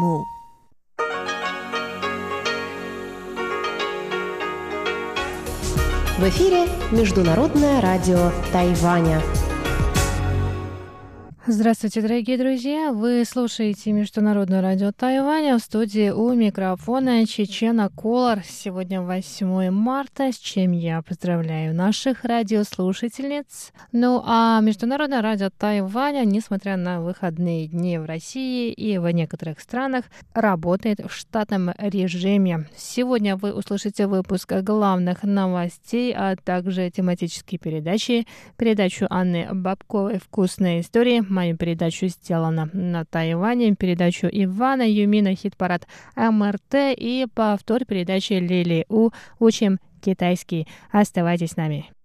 [0.00, 0.24] 目。
[6.18, 9.20] В эфире Международное радио Тайваня.
[11.50, 12.92] Здравствуйте, дорогие друзья!
[12.92, 18.42] Вы слушаете Международное радио Тайваня в студии у микрофона Чечена Колор.
[18.44, 23.72] Сегодня 8 марта, с чем я поздравляю наших радиослушательниц.
[23.92, 30.04] Ну а Международное радио Тайваня, несмотря на выходные дни в России и в некоторых странах,
[30.34, 32.68] работает в штатном режиме.
[32.76, 38.26] Сегодня вы услышите выпуск главных новостей, а также тематические передачи,
[38.58, 46.74] передачу Анны Бабковой «Вкусные истории», мою передачу «Сделано на Тайване», передачу Ивана Юмина «Хит-парад МРТ»
[46.96, 50.66] и повтор передачи Лили У «Учим китайский».
[50.90, 51.97] Оставайтесь с нами.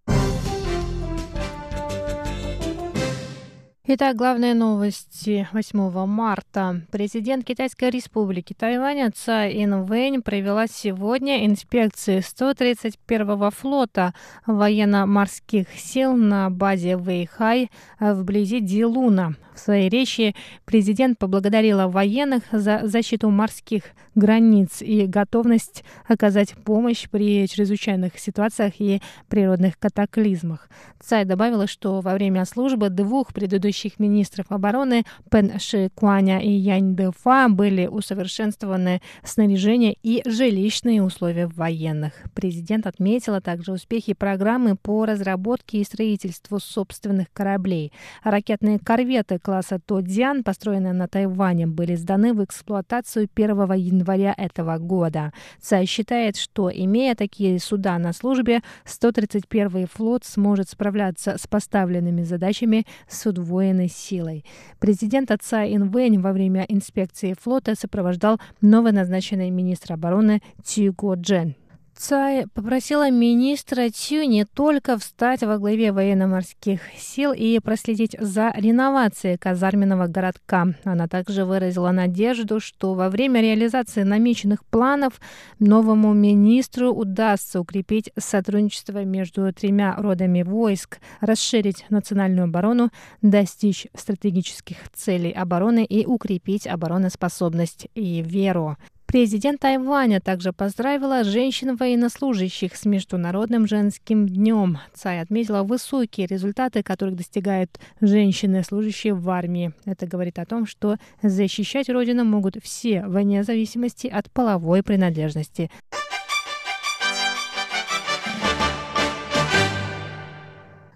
[3.85, 6.83] Итак, главные новости 8 марта.
[6.89, 14.13] Президент Китайской республики Тайваня Цай Инвэнь провела сегодня инспекции 131-го флота
[14.45, 19.35] военно-морских сил на базе Вэйхай вблизи Дилуна.
[19.53, 20.33] В своей речи
[20.65, 23.83] президент поблагодарила военных за защиту морских
[24.15, 30.69] границ и готовность оказать помощь при чрезвычайных ситуациях и природных катаклизмах.
[30.99, 36.95] Цай добавила, что во время службы двух предыдущих министров обороны Пен Ши Куаня и Янь
[36.95, 42.13] Дэфа были усовершенствованы снаряжение и жилищные условия военных.
[42.33, 47.91] Президент отметила также успехи программы по разработке и строительству собственных кораблей.
[48.23, 55.33] Ракетные корветы класса Тодзян, построенные на Тайване, были сданы в эксплуатацию 1 января этого года.
[55.59, 62.85] Цай считает, что, имея такие суда на службе, 131-й флот сможет справляться с поставленными задачами
[63.07, 63.25] с
[63.63, 64.43] удвоенной силой.
[64.79, 71.55] Президент Цай Инвэнь во время инспекции флота сопровождал новоназначенный министр обороны Цюго Джен.
[71.95, 79.37] Цай попросила министра Цю не только встать во главе военно-морских сил и проследить за реновацией
[79.37, 80.67] казарменного городка.
[80.83, 85.21] Она также выразила надежду, что во время реализации намеченных планов
[85.59, 92.89] новому министру удастся укрепить сотрудничество между тремя родами войск, расширить национальную оборону,
[93.21, 98.77] достичь стратегических целей обороны и укрепить обороноспособность и веру.
[99.13, 104.79] Президент Тайваня также поздравила женщин-военнослужащих с Международным женским днем.
[104.95, 107.69] Цай отметила высокие результаты, которых достигают
[108.01, 109.71] женщины, служащие в армии.
[109.85, 115.69] Это говорит о том, что защищать Родину могут все, вне зависимости от половой принадлежности.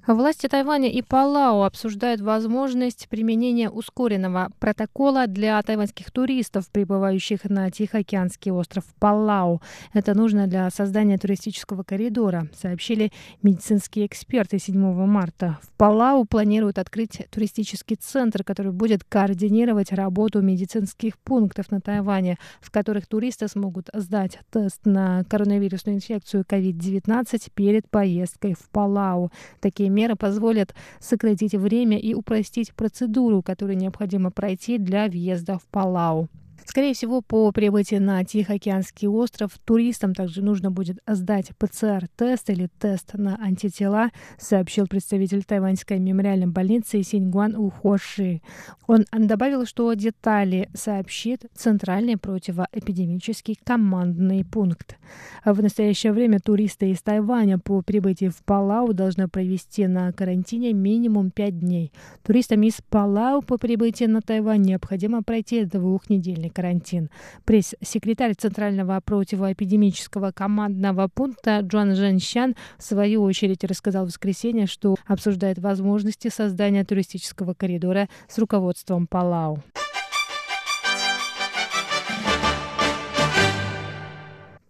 [0.07, 8.51] Власти Тайваня и Палау обсуждают возможность применения ускоренного протокола для тайваньских туристов, прибывающих на Тихоокеанский
[8.51, 9.61] остров Палау.
[9.91, 13.11] Это нужно для создания туристического коридора, сообщили
[13.43, 15.59] медицинские эксперты 7 марта.
[15.61, 22.71] В Палау планируют открыть туристический центр, который будет координировать работу медицинских пунктов на Тайване, в
[22.71, 29.33] которых туристы смогут сдать тест на коронавирусную инфекцию COVID-19 перед поездкой в Палау.
[29.59, 36.29] Такие меры позволят сократить время и упростить процедуру, которую необходимо пройти для въезда в Палау.
[36.67, 43.13] Скорее всего, по прибытии на Тихоокеанский остров туристам также нужно будет сдать ПЦР-тест или тест
[43.13, 48.41] на антитела, сообщил представитель тайваньской мемориальной больницы Синьгуан Ухоши.
[48.85, 54.97] Он добавил, что детали сообщит Центральный противоэпидемический командный пункт.
[55.45, 61.31] В настоящее время туристы из Тайваня по прибытии в Палау должны провести на карантине минимум
[61.31, 61.93] 5 дней.
[62.25, 67.11] Туристам из Палау по прибытии на Тайвань необходимо пройти двухнедельный карантин.
[67.45, 75.59] Пресс-секретарь Центрального противоэпидемического командного пункта Джон Женщан в свою очередь рассказал в воскресенье, что обсуждает
[75.59, 79.61] возможности создания туристического коридора с руководством Палау.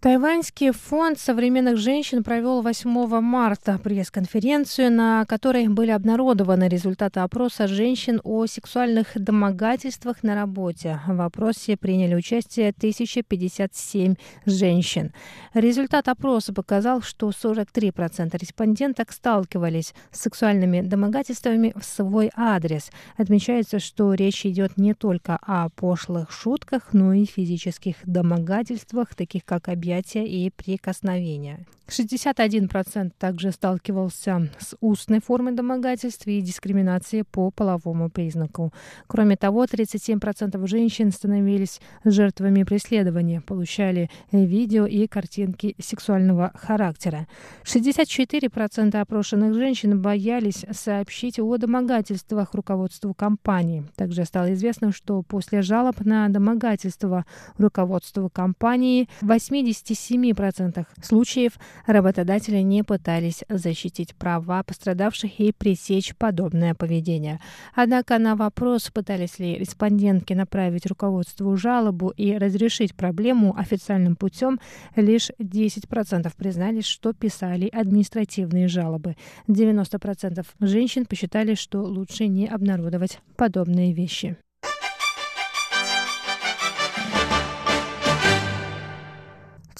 [0.00, 8.20] Тайваньский фонд современных женщин провел 8 марта пресс-конференцию, на которой были обнародованы результаты опроса женщин
[8.22, 11.00] о сексуальных домогательствах на работе.
[11.08, 14.14] В опросе приняли участие 1057
[14.46, 15.12] женщин.
[15.52, 22.92] Результат опроса показал, что 43% респонденток сталкивались с сексуальными домогательствами в свой адрес.
[23.16, 29.66] Отмечается, что речь идет не только о пошлых шутках, но и физических домогательствах, таких как
[29.66, 31.66] объятия объятия и прикосновения.
[31.88, 38.72] 61% также сталкивался с устной формой домогательства и дискриминации по половому признаку.
[39.06, 47.26] Кроме того, 37% женщин становились жертвами преследования, получали видео и картинки сексуального характера.
[47.64, 53.84] 64% опрошенных женщин боялись сообщить о домогательствах руководству компании.
[53.96, 57.24] Также стало известно, что после жалоб на домогательство
[57.56, 61.52] руководству компании в 87% случаев
[61.86, 67.40] работодатели не пытались защитить права пострадавших и пресечь подобное поведение.
[67.74, 74.60] Однако на вопрос, пытались ли респондентки направить руководству жалобу и разрешить проблему официальным путем,
[74.96, 79.16] лишь 10% признались, что писали административные жалобы.
[79.48, 84.36] 90% женщин посчитали, что лучше не обнародовать подобные вещи.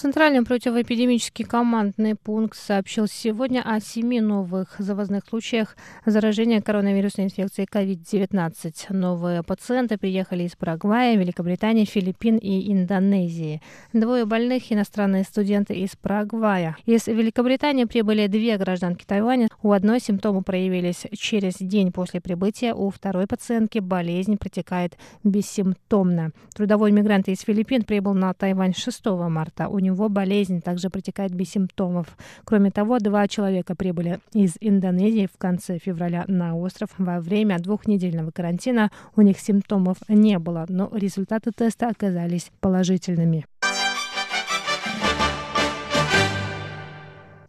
[0.00, 8.75] Центральный противоэпидемический командный пункт сообщил сегодня о семи новых завозных случаях заражения коронавирусной инфекцией COVID-19.
[8.91, 13.61] Новые пациенты приехали из Парагвая, Великобритании, Филиппин и Индонезии.
[13.93, 16.77] Двое больных– иностранные студенты из Парагвая.
[16.87, 19.49] Из Великобритании прибыли две гражданки Тайваня.
[19.65, 26.31] У одной симптомы проявились через день после прибытия, у второй пациентки болезнь протекает бессимптомно.
[26.55, 29.67] Трудовой мигрант из Филиппин прибыл на Тайвань 6 марта.
[29.67, 32.17] У него болезнь также протекает без симптомов.
[32.44, 36.90] Кроме того, два человека прибыли из Индонезии в конце февраля на остров.
[36.99, 43.46] Во время двухнедельного карантина у них симптомов не было, но результаты теста оказались положительными.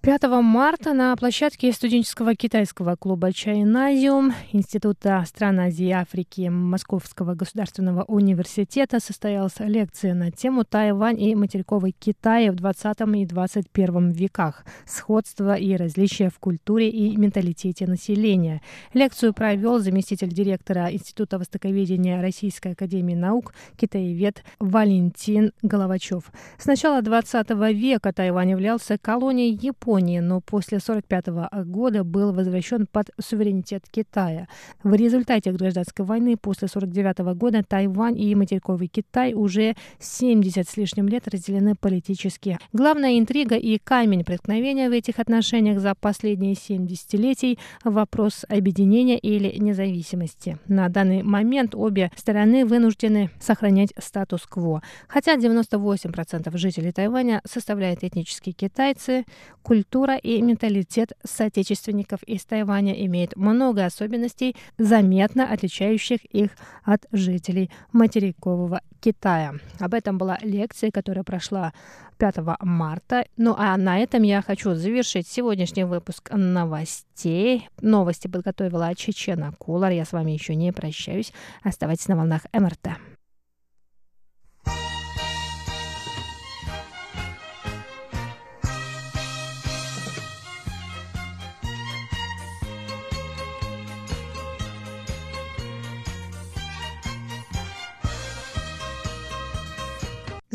[0.01, 8.03] 5 марта на площадке студенческого китайского клуба «Чайназиум» Института стран Азии и Африки Московского государственного
[8.03, 14.63] университета состоялась лекция на тему «Тайвань и материковый Китай в 20 и 21 веках.
[14.85, 18.61] Сходство и различия в культуре и менталитете населения».
[18.93, 26.31] Лекцию провел заместитель директора Института востоковедения Российской академии наук, китаевед Валентин Головачев.
[26.57, 32.85] С начала 20 века Тайвань являлся колонией Японии, Японии, но после 1945 года был возвращен
[32.85, 34.47] под суверенитет Китая.
[34.83, 41.07] В результате гражданской войны после 1949 года Тайвань и материковый Китай уже 70 с лишним
[41.07, 42.59] лет разделены политически.
[42.71, 49.57] Главная интрига и камень преткновения в этих отношениях за последние 7 десятилетий– вопрос объединения или
[49.57, 50.59] независимости.
[50.67, 54.83] На данный момент обе стороны вынуждены сохранять статус-кво.
[55.07, 59.25] Хотя 98% жителей Тайваня составляют этнические китайцы,
[59.63, 66.51] культура культура и менталитет соотечественников из Тайваня имеют много особенностей, заметно отличающих их
[66.83, 69.53] от жителей материкового Китая.
[69.79, 71.71] Об этом была лекция, которая прошла
[72.17, 73.23] 5 марта.
[73.37, 77.69] Ну а на этом я хочу завершить сегодняшний выпуск новостей.
[77.81, 79.93] Новости подготовила Чечена Кулар.
[79.93, 81.31] Я с вами еще не прощаюсь.
[81.63, 82.89] Оставайтесь на волнах МРТ.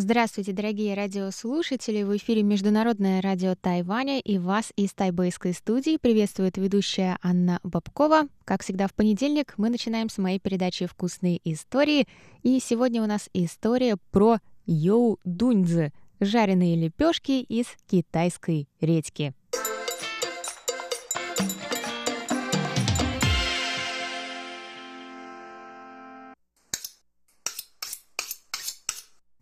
[0.07, 2.03] Здравствуйте, дорогие радиослушатели!
[2.03, 8.29] В эфире Международное радио Тайваня и вас из тайбэйской студии приветствует ведущая Анна Бабкова.
[8.45, 12.07] Как всегда в понедельник мы начинаем с моей передачи «Вкусные истории».
[12.43, 15.91] И сегодня у нас история про йоу дуньцзы–
[16.21, 19.33] жареные лепешки из китайской редьки.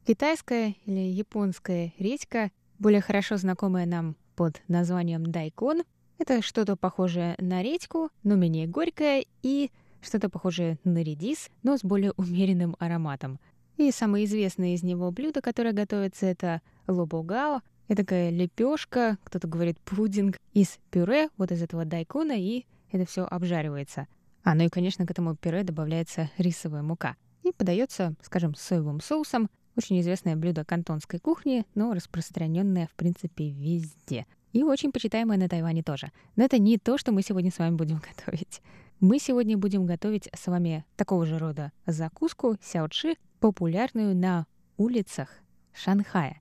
[0.05, 5.85] Китайская или японская редька, более хорошо знакомая нам под названием дайкон,
[6.19, 11.85] это что-то похожее на редьку, но менее горькое, и что-то похожее на редис, но с
[11.85, 13.39] более умеренным ароматом.
[13.77, 17.63] И самое известное из него блюдо, которое готовится, это лобогао.
[17.87, 23.25] Это такая лепешка, кто-то говорит пудинг, из пюре, вот из этого дайкона, и это все
[23.25, 24.09] обжаривается.
[24.43, 27.17] А, ну и, конечно, к этому пюре добавляется рисовая мука.
[27.45, 34.27] И подается, скажем, соевым соусом, очень известное блюдо кантонской кухни, но распространенное, в принципе, везде.
[34.53, 36.13] И очень почитаемое на Тайване тоже.
[36.37, 38.61] Но это не то, что мы сегодня с вами будем готовить.
[39.01, 45.29] Мы сегодня будем готовить с вами такого же рода закуску сяочи, популярную на улицах
[45.73, 46.41] Шанхая,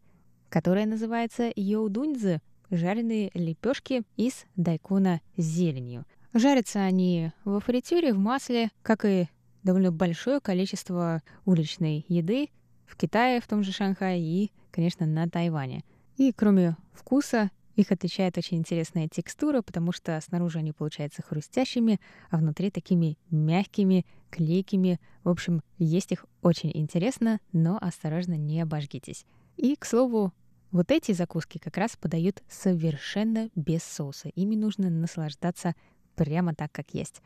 [0.49, 6.05] которая называется йоудуньцзы– жареные лепешки из дайкона с зеленью.
[6.33, 9.27] Жарятся они во фритюре, в масле, как и
[9.63, 12.49] довольно большое количество уличной еды,
[12.91, 15.83] в Китае, в том же Шанхае и, конечно, на Тайване.
[16.17, 22.37] И кроме вкуса Их отличает очень интересная текстура, потому что снаружи они получаются хрустящими, а
[22.37, 24.99] внутри такими мягкими, клейкими.
[25.23, 29.25] В общем, есть их очень интересно, но осторожно не обожгитесь.
[29.55, 30.33] И, к слову,
[30.71, 34.29] вот эти закуски как раз подают совершенно без соуса.
[34.29, 35.73] Ими нужно наслаждаться
[36.15, 37.21] прямо так, как есть.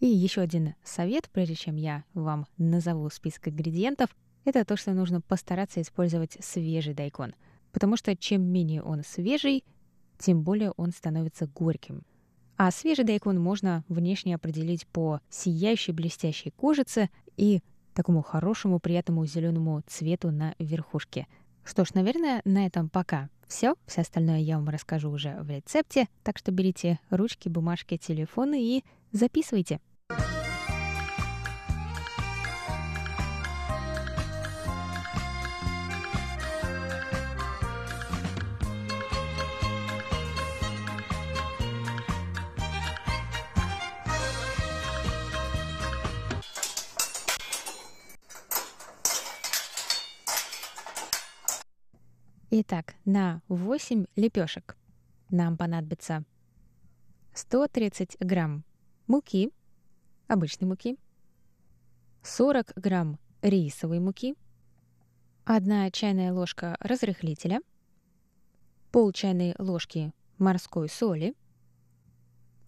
[0.00, 4.10] И еще один совет, прежде чем я вам назову список ингредиентов,
[4.44, 7.34] это то, что нужно постараться использовать свежий дайкон.
[7.72, 9.64] Потому что чем менее он свежий,
[10.18, 12.02] тем более он становится горьким.
[12.56, 17.62] А свежий дайкон можно внешне определить по сияющей блестящей кожице и
[17.94, 21.26] такому хорошему приятному зеленому цвету на верхушке.
[21.64, 23.74] Что ж, наверное, на этом пока все.
[23.86, 28.84] Все остальное я вам расскажу уже в рецепте, так что берите ручки, бумажки, телефоны и
[29.12, 29.80] записывайте.
[52.56, 54.76] Итак, на 8 лепешек
[55.28, 56.22] нам понадобится
[57.32, 58.62] 130 грамм
[59.08, 59.50] муки,
[60.28, 60.96] обычной муки,
[62.22, 64.36] 40 грамм рисовой муки,
[65.46, 67.60] 1 чайная ложка разрыхлителя,
[68.92, 71.34] пол чайной ложки морской соли,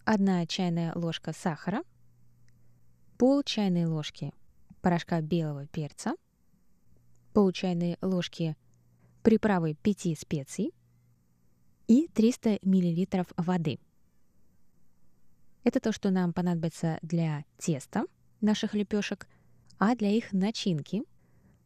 [0.03, 1.81] 1 чайная ложка сахара,
[3.17, 4.33] пол чайной ложки
[4.81, 6.15] порошка белого перца,
[7.31, 8.57] пол чайной ложки
[9.27, 10.73] приправы 5 специй
[11.89, 13.77] и 300 мл воды.
[15.65, 18.05] Это то, что нам понадобится для теста
[18.39, 19.27] наших лепешек,
[19.79, 21.03] а для их начинки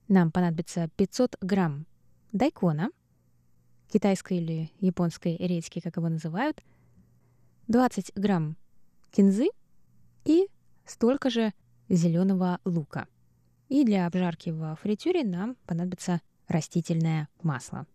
[0.07, 1.85] нам понадобится 500 грамм
[2.31, 2.89] дайкона,
[3.93, 6.63] китайской или японской редьки, как его называют,
[7.67, 8.57] 20 грамм
[9.11, 9.49] кинзы
[10.25, 10.47] и
[10.87, 11.53] столько же
[11.89, 13.07] зеленого лука.
[13.69, 17.87] И для обжарки в фритюре нам понадобится растительное масло.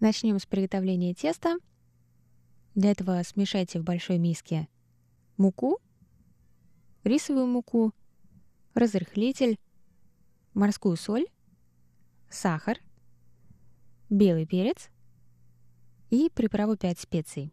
[0.00, 1.56] Начнем с приготовления теста.
[2.74, 4.68] Для этого смешайте в большой миске
[5.36, 5.80] муку,
[7.02, 7.92] рисовую муку,
[8.74, 9.58] разрыхлитель,
[10.54, 11.26] морскую соль,
[12.30, 12.78] сахар,
[14.08, 14.88] белый перец
[16.10, 17.52] и приправу 5 специй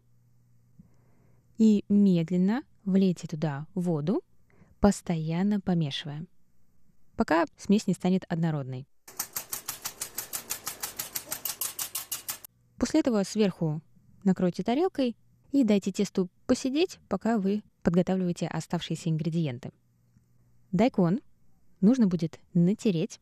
[1.58, 4.22] и медленно влейте туда воду,
[4.80, 6.26] постоянно помешивая,
[7.16, 8.86] пока смесь не станет однородной.
[12.78, 13.80] После этого сверху
[14.24, 15.16] накройте тарелкой
[15.50, 19.72] и дайте тесту посидеть, пока вы подготавливаете оставшиеся ингредиенты.
[20.72, 21.20] Дайкон
[21.80, 23.20] нужно будет натереть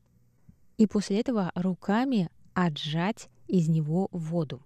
[0.77, 4.61] и после этого руками отжать из него воду.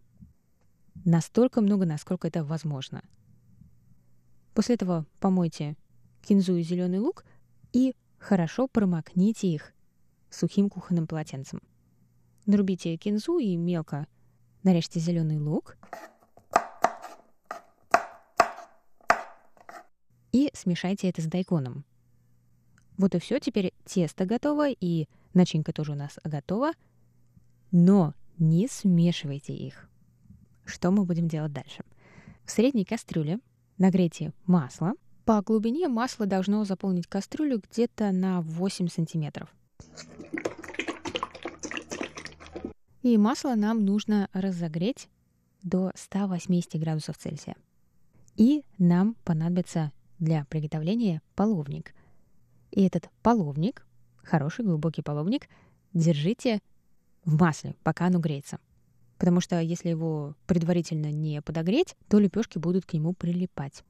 [1.04, 3.02] Настолько много, насколько это возможно–
[4.58, 5.76] После этого помойте
[6.20, 7.24] кинзу и зеленый лук
[7.72, 9.72] и хорошо промокните их
[10.30, 11.62] сухим кухонным полотенцем.
[12.44, 14.08] Нарубите кинзу и мелко
[14.64, 15.76] нарежьте зеленый лук.
[20.32, 21.84] И смешайте это с дайконом.
[22.96, 26.72] Вот и все, теперь тесто готово, и начинка тоже у нас готова.
[27.70, 29.88] Но не смешивайте их.
[30.64, 31.84] Что мы будем делать дальше?
[32.44, 33.38] В средней кастрюле
[33.78, 34.94] Нагрейте масло.
[35.24, 39.54] По глубине масло должно заполнить кастрюлю где-то на 8 сантиметров.
[43.02, 45.08] И масло нам нужно разогреть
[45.62, 47.54] до 180 градусов Цельсия.
[48.36, 51.94] И нам понадобится для приготовления половник.
[52.72, 53.86] И этот половник,
[54.24, 55.48] хороший глубокий половник,
[55.94, 56.60] держите
[57.24, 58.58] в масле, пока оно греется.
[59.18, 63.82] Потому что если его предварительно не подогреть, то лепешки будут к нему прилипать.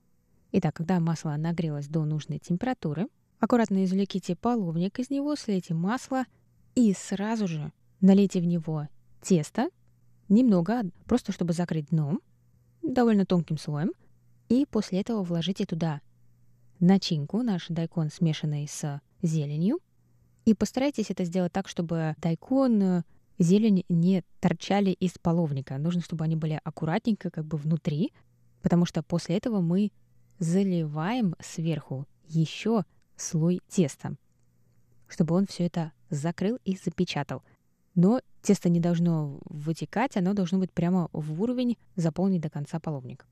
[0.53, 3.09] Итак, когда масло нагрелось до нужной температуры,
[3.39, 6.25] аккуратно извлеките половник из него, слейте масло
[6.75, 8.89] и сразу же налейте в него
[9.21, 9.69] тесто,
[10.29, 12.19] немного, просто чтобы закрыть дно,
[12.83, 13.93] довольно тонким слоем,
[14.49, 16.01] и после этого вложите туда
[16.81, 19.81] начинку, наш дайкон, смешанный с зеленью,
[20.45, 23.03] и постарайтесь это сделать так, чтобы дайкон
[23.39, 25.79] зелень не торчали из половника.
[25.79, 28.13] Нужно, чтобы они были аккуратненько как бы внутри,
[28.63, 29.93] потому что после этого мы
[30.39, 32.85] заливаем сверху еще
[33.17, 34.17] слой теста,
[35.09, 37.43] чтобы он все это закрыл и запечатал.
[37.95, 43.27] Но тесто не должно вытекать, оно должно быть прямо в уровень, заполнить до конца половник.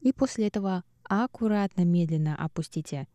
[0.00, 3.08] И после этого аккуратно, медленно опустите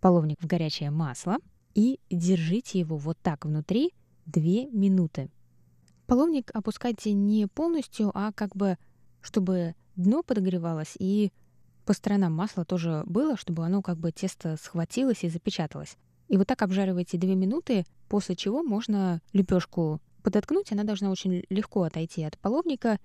[0.00, 1.36] половник в горячее масло,
[1.74, 3.92] и держите его вот так внутри
[4.26, 5.30] 2 минуты.
[6.10, 8.78] Половник опускайте не полностью, а как бы,
[9.20, 11.30] чтобы дно подогревалось и
[11.86, 15.96] по сторонам масла тоже было, чтобы оно как бы тесто схватилось и запечаталось.
[16.26, 21.84] И вот так обжаривайте 2 минуты, после чего можно лепешку подоткнуть, она должна очень легко
[21.84, 22.98] отойти от половника,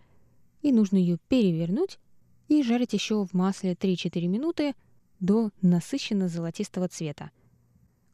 [0.64, 2.00] и нужно ее перевернуть
[2.48, 4.74] и жарить еще в масле 3-4 минуты
[5.20, 7.30] до насыщенно золотистого цвета.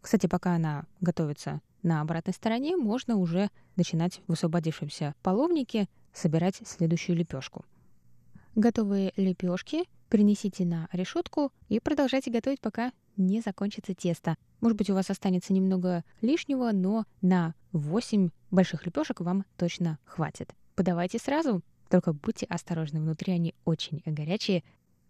[0.02, 7.16] Кстати, пока она готовится на обратной стороне, можно уже начинать в освободившемся половнике собирать следующую
[7.16, 7.66] лепешку.
[8.56, 14.36] Готовые лепешки принесите на решетку и продолжайте готовить, пока не закончится тесто.
[14.60, 20.54] Может быть, у вас останется немного лишнего, но на 8 больших лепешек вам точно хватит.
[20.76, 24.64] Подавайте сразу, только будьте осторожны, внутри они очень горячие.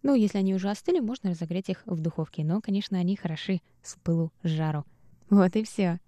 [0.03, 3.95] Ну, если они уже остыли, можно разогреть их в духовке, но, конечно, они хороши с
[4.03, 4.85] пылу с жару.
[5.29, 5.99] Вот и все.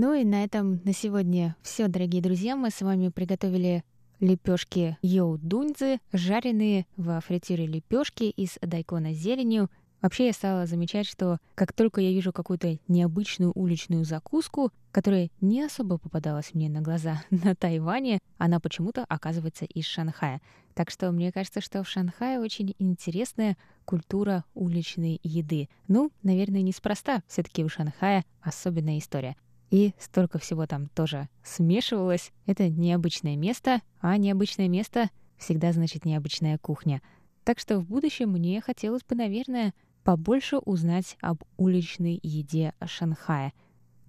[0.00, 2.54] Ну и на этом на сегодня все, дорогие друзья.
[2.54, 3.82] Мы с вами приготовили
[4.20, 9.68] лепешки йоу дуньзы, жареные во фритюре лепешки из дайкона с зеленью.
[10.00, 15.62] Вообще я стала замечать, что как только я вижу какую-то необычную уличную закуску, которая не
[15.64, 20.40] особо попадалась мне на глаза на Тайване, она почему-то оказывается из Шанхая.
[20.74, 25.68] Так что мне кажется, что в Шанхае очень интересная культура уличной еды.
[25.88, 27.24] Ну, наверное, неспроста.
[27.26, 29.34] все таки у Шанхая особенная история
[29.70, 32.32] и столько всего там тоже смешивалось.
[32.46, 37.02] Это необычное место, а необычное место всегда значит необычная кухня.
[37.44, 43.52] Так что в будущем мне хотелось бы, наверное, побольше узнать об уличной еде Шанхая.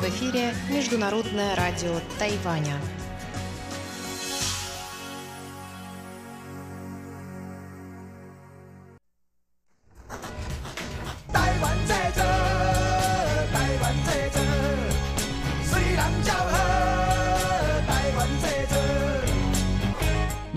[0.00, 2.74] В эфире Международное радио Тайваня.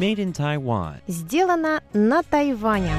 [0.01, 0.95] Made in Taiwan.
[1.05, 2.91] Сделано на Тайване.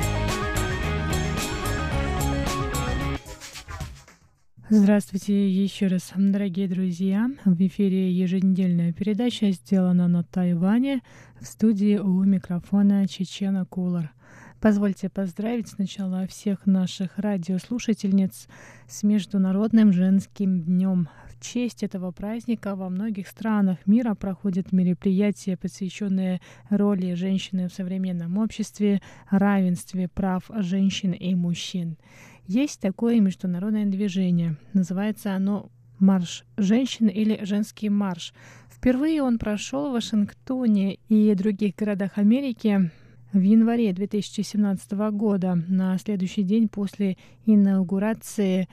[4.68, 7.28] Здравствуйте еще раз, дорогие друзья.
[7.44, 11.02] В эфире еженедельная передача «Сделана на Тайване»
[11.40, 14.12] в студии у микрофона Чечена Кулар.
[14.60, 18.46] Позвольте поздравить сначала всех наших радиослушательниц
[18.86, 21.08] с Международным женским днем
[21.42, 29.02] честь этого праздника во многих странах мира проходят мероприятия, посвященные роли женщины в современном обществе,
[29.28, 31.98] равенстве прав женщин и мужчин.
[32.46, 34.56] Есть такое международное движение.
[34.72, 38.32] Называется оно «Марш женщин» или «Женский марш».
[38.68, 42.90] Впервые он прошел в Вашингтоне и других городах Америки
[43.32, 48.68] в январе 2017 года, на следующий день после инаугурации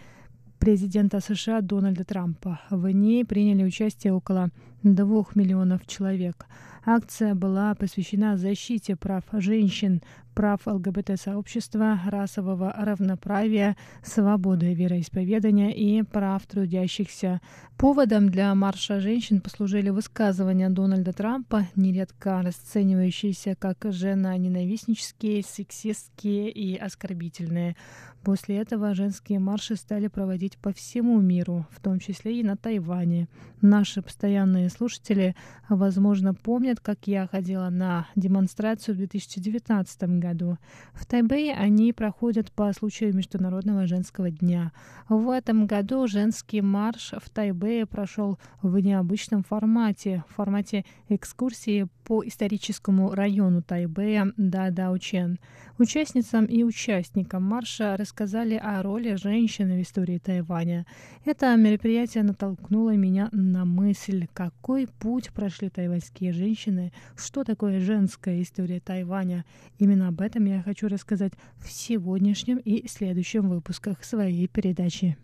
[0.60, 2.60] президента США Дональда Трампа.
[2.70, 4.50] В ней приняли участие около
[4.84, 6.46] двух миллионов человек.
[6.86, 10.02] Акция была посвящена защите прав женщин,
[10.40, 17.42] прав ЛГБТ-сообщества, расового равноправия, свободы вероисповедания и прав трудящихся.
[17.78, 27.76] Поводом для марша женщин послужили высказывания Дональда Трампа, нередко расценивающиеся как жена-ненавистнические, сексистские и оскорбительные.
[28.24, 33.28] После этого женские марши стали проводить по всему миру, в том числе и на Тайване.
[33.62, 35.36] Наши постоянные слушатели,
[35.70, 40.58] возможно, помнят, как я ходила на демонстрацию в 2019 году году.
[40.94, 44.72] В Тайбэе они проходят по случаю Международного женского дня.
[45.08, 52.26] В этом году женский марш в Тайбэе прошел в необычном формате, в формате экскурсии по
[52.26, 55.40] историческому району Тайбэя Дадаучен.
[55.80, 60.86] Участницам и участникам марша рассказали о роли женщины в истории Тайваня.
[61.24, 68.82] Это мероприятие натолкнуло меня на мысль, какой путь прошли тайваньские женщины, что такое женская история
[68.82, 69.46] Тайваня.
[69.78, 75.18] Именно об этом я хочу рассказать в сегодняшнем и следующем выпусках своей передачи.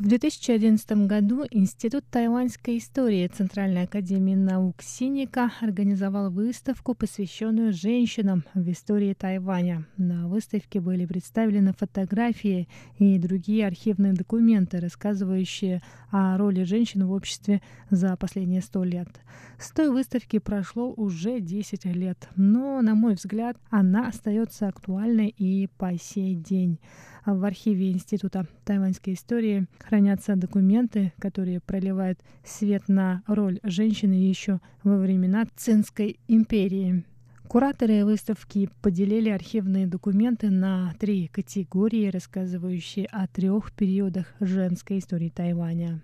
[0.00, 8.66] В 2011 году Институт тайваньской истории Центральной академии наук Синика организовал выставку, посвященную женщинам в
[8.70, 9.86] истории Тайваня.
[9.98, 12.66] На выставке были представлены фотографии
[12.98, 17.60] и другие архивные документы, рассказывающие о роли женщин в обществе
[17.90, 19.20] за последние сто лет.
[19.58, 25.66] С той выставки прошло уже 10 лет, но, на мой взгляд, она остается актуальной и
[25.76, 26.78] по сей день.
[27.24, 34.96] В архиве Института тайваньской истории хранятся документы, которые проливают свет на роль женщины еще во
[34.96, 37.04] времена Цинской империи.
[37.48, 46.00] Кураторы выставки поделили архивные документы на три категории, рассказывающие о трех периодах женской истории Тайваня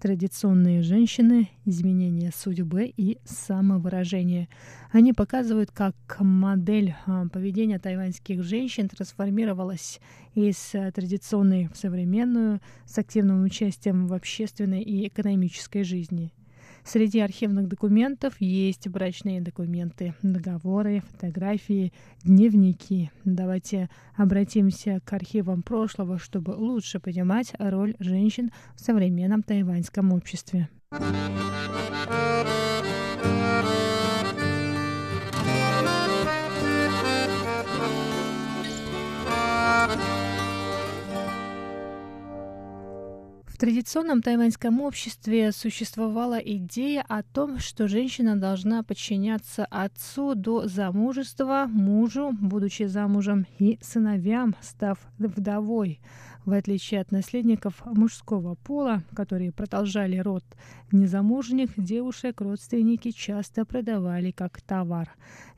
[0.00, 4.48] традиционные женщины, изменение судьбы и самовыражение.
[4.90, 10.00] Они показывают, как модель а, поведения тайваньских женщин трансформировалась
[10.34, 16.32] из э, традиционной в современную с активным участием в общественной и экономической жизни.
[16.84, 21.92] Среди архивных документов есть брачные документы, договоры, фотографии,
[22.24, 23.10] дневники.
[23.24, 30.68] Давайте обратимся к архивам прошлого, чтобы лучше понимать роль женщин в современном тайваньском обществе.
[43.60, 52.32] Традиционном тайваньском обществе существовала идея о том, что женщина должна подчиняться отцу до замужества, мужу,
[52.40, 56.00] будучи замужем, и сыновьям, став вдовой.
[56.46, 60.42] В отличие от наследников мужского пола, которые продолжали род
[60.90, 65.10] незамужних, девушек родственники часто продавали как товар.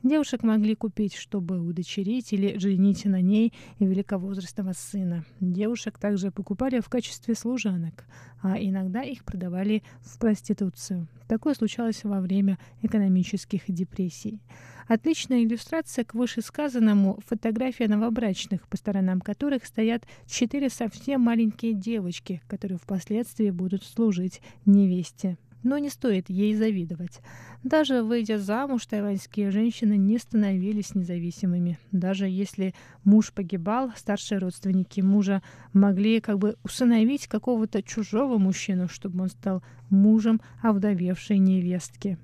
[0.03, 5.23] Девушек могли купить, чтобы удочерить или женить на ней великовозрастного сына.
[5.39, 8.05] Девушек также покупали в качестве служанок,
[8.41, 11.07] а иногда их продавали в проституцию.
[11.29, 14.41] Такое случалось во время экономических депрессий.
[14.87, 22.77] Отличная иллюстрация к вышесказанному— фотография новобрачных, по сторонам которых стоят четыре совсем маленькие девочки, которые
[22.77, 25.37] впоследствии будут служить невесте.
[25.63, 27.21] Но не стоит ей завидовать.
[27.63, 31.79] Даже выйдя замуж, тайваньские женщины не становились независимыми.
[31.93, 32.73] Даже если
[33.05, 35.41] муж погибал, старшие родственники мужа
[35.71, 42.17] могли как бы усыновить какого-то чужого мужчину, чтобы он стал мужем овдовевшей невестки.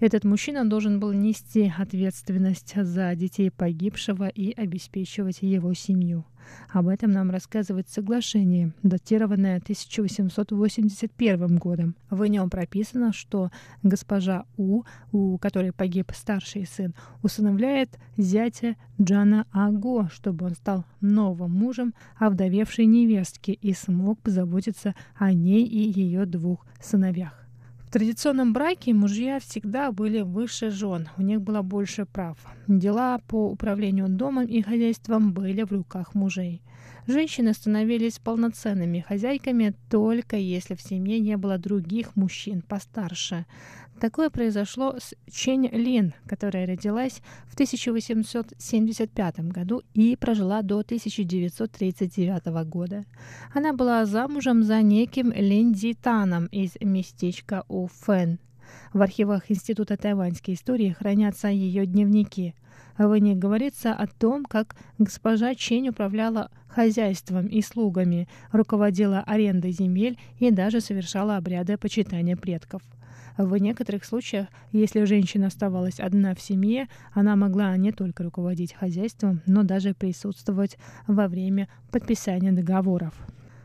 [0.00, 6.24] Этот мужчина должен был нести ответственность за детей погибшего и обеспечивать его семью.
[6.70, 11.94] Об этом нам рассказывает соглашение, датированное 1881 годом.
[12.08, 13.50] В нем прописано, что
[13.82, 21.50] госпожа У, у которой погиб старший сын, усыновляет зятя Джана Аго, чтобы он стал новым
[21.50, 27.39] мужем овдовевшей невестки и смог позаботиться о ней и ее двух сыновьях.
[27.90, 32.38] В традиционном браке мужья всегда были выше жен, у них было больше прав.
[32.68, 36.62] Дела по управлению домом и хозяйством были в руках мужей.
[37.08, 43.44] Женщины становились полноценными хозяйками только если в семье не было других мужчин постарше.
[44.00, 53.04] Такое произошло с Чень Лин, которая родилась в 1875 году и прожила до 1939 года.
[53.52, 58.38] Она была замужем за неким Лин Таном из местечка Уфэн.
[58.94, 62.54] В архивах Института тайваньской истории хранятся ее дневники.
[62.96, 70.18] В них говорится о том, как госпожа Чень управляла хозяйством и слугами, руководила арендой земель
[70.38, 72.80] и даже совершала обряды почитания предков.
[73.42, 79.40] В некоторых случаях, если женщина оставалась одна в семье, она могла не только руководить хозяйством,
[79.46, 80.76] но даже присутствовать
[81.06, 83.14] во время подписания договоров.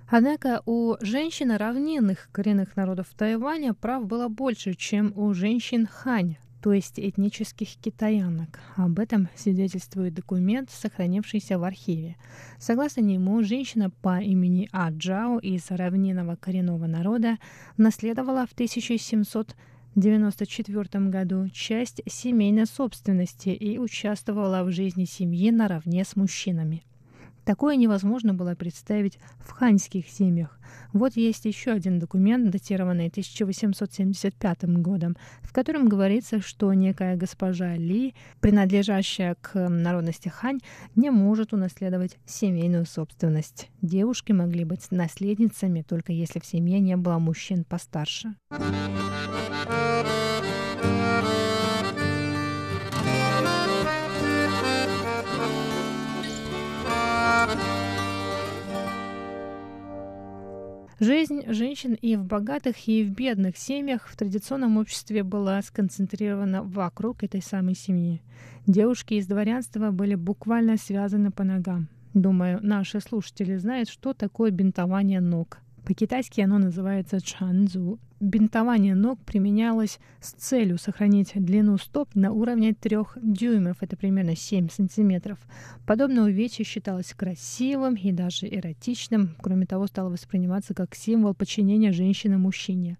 [0.07, 6.73] Однако у женщин равнинных коренных народов Тайваня прав было больше, чем у женщин хань, то
[6.73, 8.59] есть этнических китаянок.
[8.75, 12.15] Об этом свидетельствует документ, сохранившийся в архиве.
[12.57, 17.37] Согласно нему, женщина по имени А Джао из равнинного коренного народа
[17.77, 19.55] наследовала в 1700
[19.97, 26.83] 1994 году часть семейной собственности и участвовала в жизни семьи наравне с мужчинами.
[27.45, 30.59] Такое невозможно было представить в ханьских семьях.
[30.93, 38.15] Вот есть еще один документ, датированный 1875 годом, в котором говорится, что некая госпожа Ли,
[38.39, 40.59] принадлежащая к народности хань,
[40.95, 43.69] не может унаследовать семейную собственность.
[43.81, 48.35] Девушки могли быть наследницами только если в семье не было мужчин постарше.
[61.01, 67.21] Жизнь женщин и в богатых, и в бедных семьях в традиционном обществе была сконцентрирована вокруг
[67.21, 68.21] этой самой семьи.
[68.65, 71.89] Девушки из дворянства были буквально связаны по ногам.
[72.13, 75.59] Думаю, наши слушатели знают, что такое бинтование ног.
[75.83, 77.99] По-китайски оно называется чанзу.
[78.21, 84.69] Бинтование ног применялось с целью сохранить длину стоп на уровне 3 дюймов, это примерно 7
[84.69, 85.37] сантиметров.
[85.85, 89.35] Подобное увечье считалось красивым и даже эротичным.
[89.41, 92.97] Кроме того, стало восприниматься как символ подчинения женщины мужчине.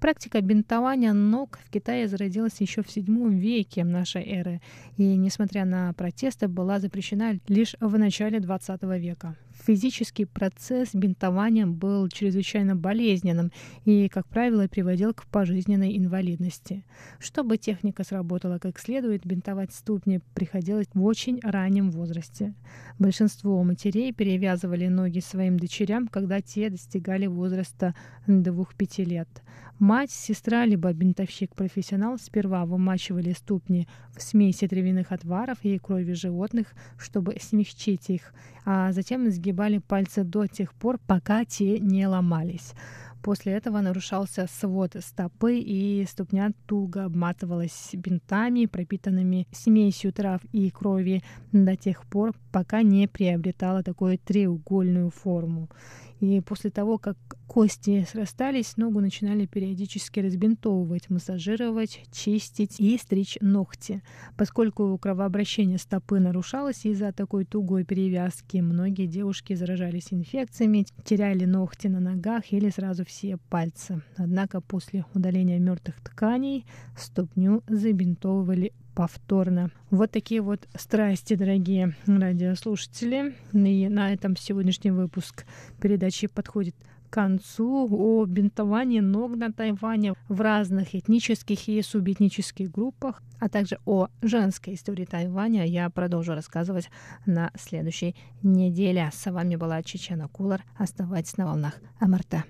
[0.00, 4.60] Практика бинтования ног в Китае зародилась еще в VII веке нашей эры
[4.96, 9.36] и, несмотря на протесты, была запрещена лишь в начале XX века.
[9.66, 13.50] Физический процесс бинтования был чрезвычайно болезненным
[13.84, 16.84] и, как правило, приводил к пожизненной инвалидности.
[17.18, 22.54] Чтобы техника сработала как следует, бинтовать ступни приходилось в очень раннем возрасте.
[23.00, 27.96] Большинство матерей перевязывали ноги своим дочерям, когда те достигали возраста
[28.28, 29.28] 2-5 лет.
[29.78, 33.86] Мать, сестра, либо бинтовщик-профессионал сперва вымачивали ступни
[34.16, 38.32] в смеси травяных отваров и крови животных, чтобы смягчить их,
[38.64, 42.72] а затем изгибали пальцы до тех пор, пока те не ломались.
[43.20, 51.22] После этого нарушался свод стопы, и ступня туго обматывалась бинтами, пропитанными смесью трав и крови
[51.52, 55.68] до тех пор, пока не приобретала такую треугольную форму.
[56.20, 64.02] И после того, как кости срастались, ногу начинали периодически разбинтовывать, массажировать, чистить и стричь ногти.
[64.36, 72.00] Поскольку кровообращение стопы нарушалось из-за такой тугой перевязки, многие девушки заражались инфекциями, теряли ногти на
[72.00, 74.02] ногах или сразу все пальцы.
[74.16, 76.64] Однако после удаления мертвых тканей
[76.96, 79.70] ступню забинтовывали повторно.
[79.90, 83.34] Вот такие вот страсти, дорогие радиослушатели.
[83.52, 85.44] И на этом сегодняшний выпуск
[85.80, 86.74] передачи подходит
[87.08, 93.78] к концу о бинтовании ног на Тайване в разных этнических и субэтнических группах, а также
[93.84, 96.90] о женской истории Тайваня я продолжу рассказывать
[97.26, 99.10] на следующей неделе.
[99.12, 100.64] С вами была Чечена Кулар.
[100.76, 102.44] Оставайтесь на волнах МРТ.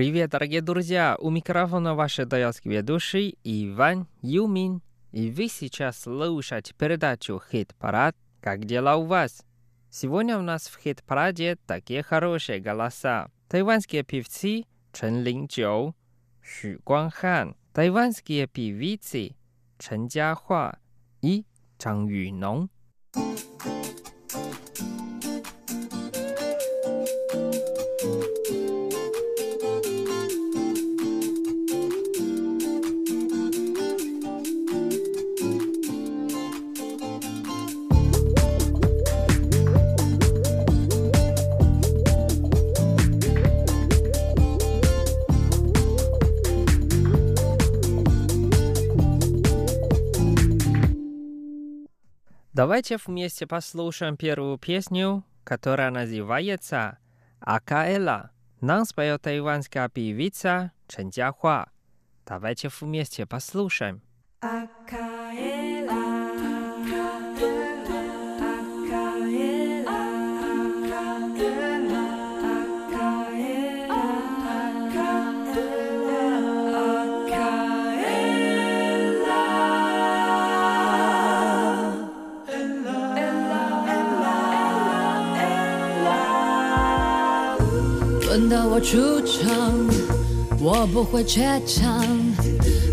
[0.00, 1.14] Привет, дорогие друзья!
[1.20, 4.80] У микрофона ваш даялский ведущий Иван Юмин.
[5.12, 8.16] И вы сейчас слушаете передачу «Хит-парад».
[8.40, 9.44] Как дела у вас?
[9.90, 13.28] Сегодня у нас в хит-параде такие хорошие голоса.
[13.50, 15.94] Тайванские певцы Чен Лин Чжоу,
[16.42, 19.36] Xu Guangхан, тайванские певицы
[19.78, 20.78] Чен Jiahua
[21.20, 21.44] и
[21.76, 22.70] Чжан Юнong.
[52.60, 56.98] Давайте вместе послушаем первую песню, которая называется
[57.40, 58.32] «Акаэла».
[58.60, 61.68] Нам споет тайванская певица Чен Jiahua.
[62.26, 64.02] Давайте вместе послушаем.
[64.42, 65.59] Акаэла.
[88.30, 89.74] 轮到我出场，
[90.60, 92.06] 我不会怯场，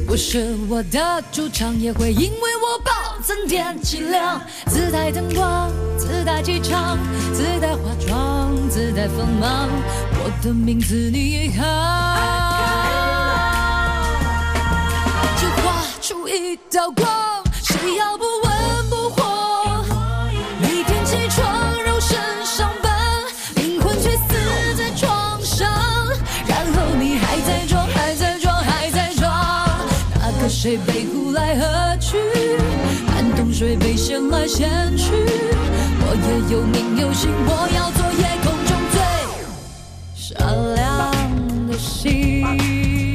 [0.08, 4.42] 不是我的主场，也会因为我暴增点气量。
[4.66, 6.98] 自带灯光，自带气场，
[7.36, 9.70] 自带化妆，自带锋芒，
[10.16, 11.64] 我的名字你一行，
[15.40, 17.08] 就画出一道光，
[17.62, 18.57] 谁要不温
[30.68, 32.18] 那个谁被呼来喝去，
[33.08, 35.14] 寒冬水被掀来掀去。
[36.02, 39.00] 我也有名有姓，我要做夜空中最
[40.14, 40.36] 闪
[40.76, 40.78] 亮
[41.68, 43.07] 的星。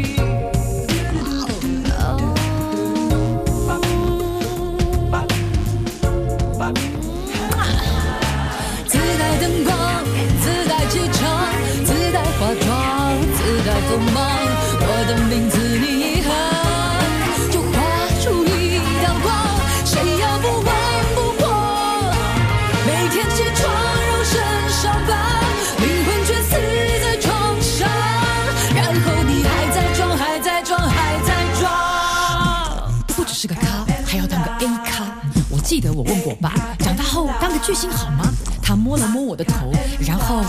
[35.95, 38.25] 我记得我问过爸，长大后当个巨星好吗？
[38.63, 39.71] 他摸了摸我的头，
[40.07, 40.43] 然后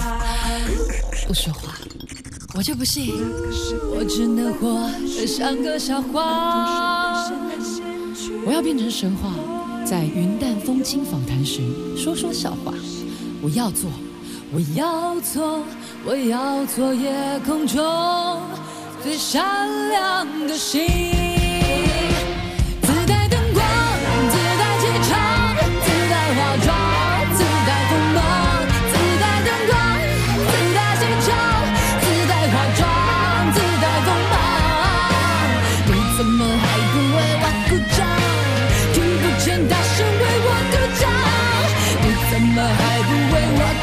[1.27, 1.73] 不说话。
[2.55, 3.11] 我就不信，
[3.95, 7.29] 我只能活得像个笑话。
[8.45, 9.31] 我要变成神话，
[9.85, 11.61] 在云淡风轻访谈时
[11.97, 12.73] 说说笑话。
[13.41, 13.89] 我要做，
[14.53, 15.63] 我要做，
[16.05, 17.11] 我要做夜
[17.45, 18.39] 空中
[19.03, 21.22] 最闪亮的星。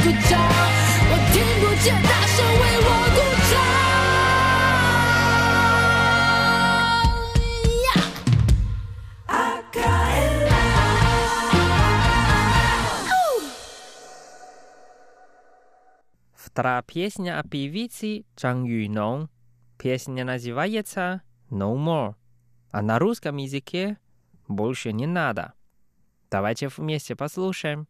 [0.02, 0.40] 鼓掌？
[1.08, 3.18] 我听不见，大声为我鼓
[3.52, 3.54] 掌。
[7.86, 7.88] 呀
[16.36, 19.30] Вторая песня о певице Чан Юйнон.
[19.78, 22.16] Песня называется No More,
[22.72, 23.98] а на русском языке
[24.48, 25.54] больше не надо.
[26.32, 27.88] Давайте вместе послушаем.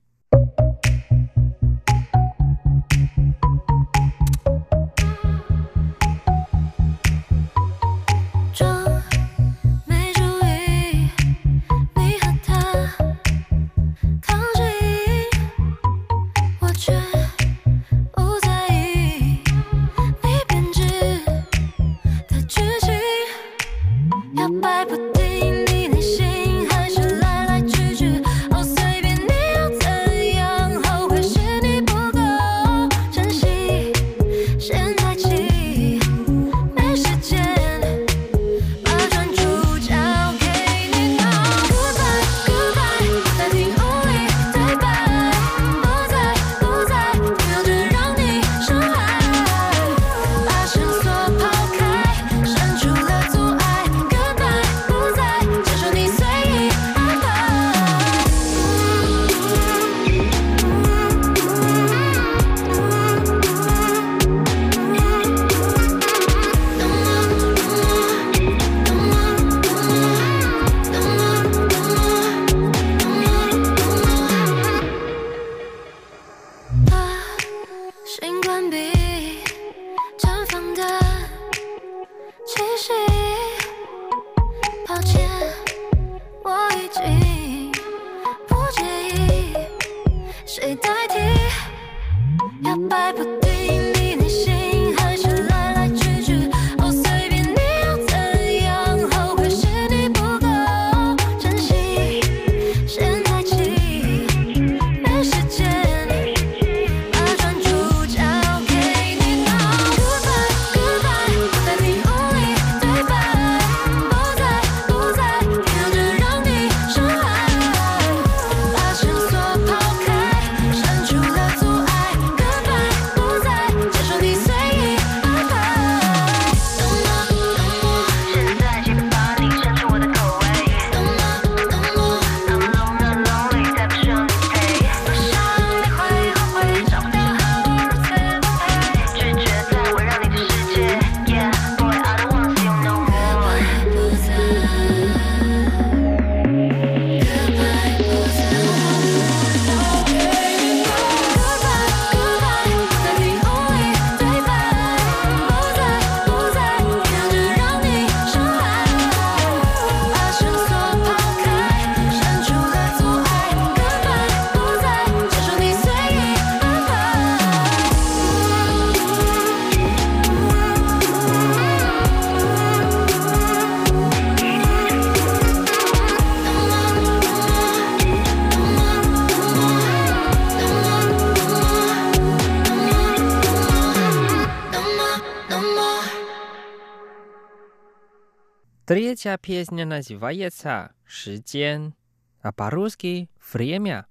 [188.90, 191.94] Третья песня называется «Шиген»,
[192.40, 194.06] а по-русски «Время».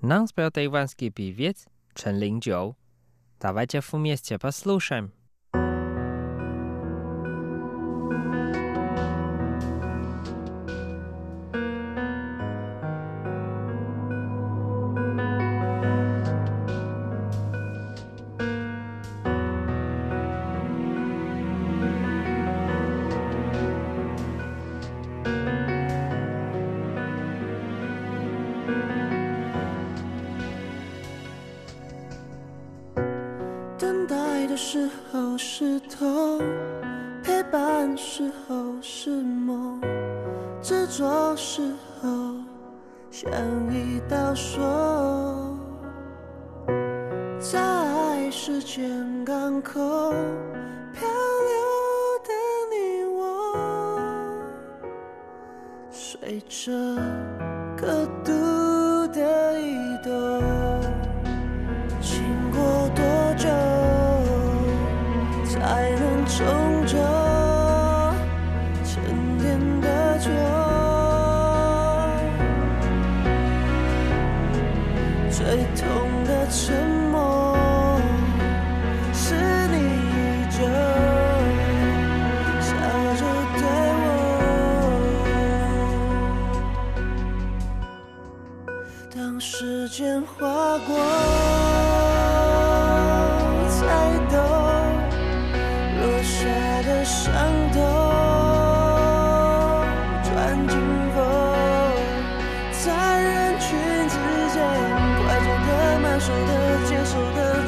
[0.00, 2.78] Нам спел тайванский певец Чен Линджоу.
[3.38, 5.12] Давайте вместе послушаем.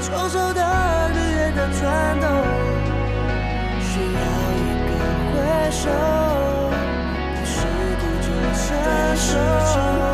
[0.08, 0.60] 成手的
[1.12, 2.26] 日月的转动，
[3.82, 4.20] 需要
[4.56, 4.90] 一个
[5.34, 5.36] 回
[5.70, 5.84] 首，
[7.34, 7.56] 不是
[8.00, 8.56] 不懂承
[9.16, 10.07] 受。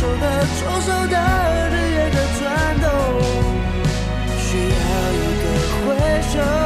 [0.00, 1.16] 手的左手的
[1.68, 2.42] 日夜的转
[2.80, 2.84] 动
[4.38, 5.44] 需要一个
[5.84, 5.86] 回
[6.22, 6.59] 首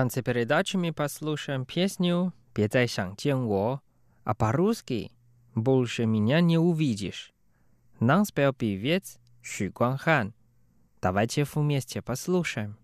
[0.00, 3.80] конце передачи мы послушаем песню «别再想见我»,
[4.24, 5.10] а по-русски
[5.54, 7.32] «Больше меня не увидишь».
[7.98, 10.34] Нам спел певец Ши Гуанхан.
[11.00, 12.76] Давайте вместе послушаем.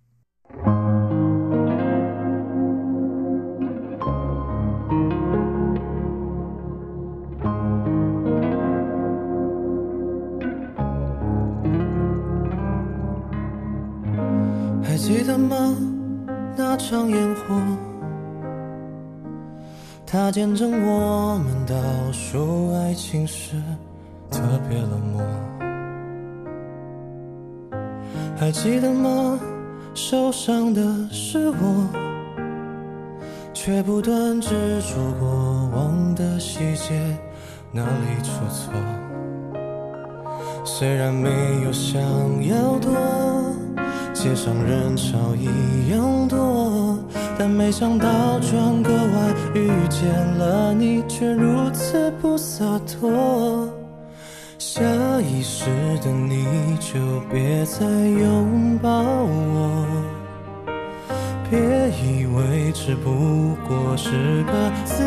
[14.93, 15.95] 还记得吗？
[16.60, 17.55] 那场烟火，
[20.08, 21.76] 它见证我们倒
[22.12, 23.62] 数爱情时
[24.32, 25.22] 特别冷漠。
[28.36, 29.39] 还记得吗？
[29.93, 30.82] 受伤的
[31.12, 31.88] 是我，
[33.53, 34.49] 却不断执
[34.82, 35.30] 着过
[35.76, 36.99] 往的细节，
[37.72, 38.74] 哪里出错？
[40.66, 41.30] 虽然没
[41.66, 42.01] 有想
[42.47, 42.91] 要躲。
[44.14, 46.01] 街上人潮一样，
[47.39, 53.69] 但没想到转个弯遇见了你，却如此不洒脱。
[54.57, 54.81] 下
[55.21, 55.65] 意识
[56.03, 56.45] 的你
[56.79, 59.85] 就别再拥抱我，
[61.49, 61.59] 别
[62.01, 65.03] 以为只不过是个自